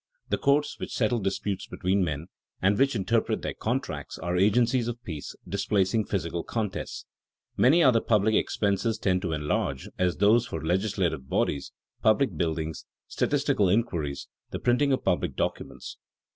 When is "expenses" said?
8.33-8.97